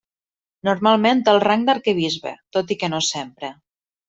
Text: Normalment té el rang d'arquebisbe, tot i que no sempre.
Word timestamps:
Normalment 0.69 1.21
té 1.27 1.31
el 1.35 1.41
rang 1.43 1.67
d'arquebisbe, 1.67 2.33
tot 2.59 2.75
i 2.77 2.83
que 2.85 2.91
no 2.97 3.03
sempre. 3.11 3.53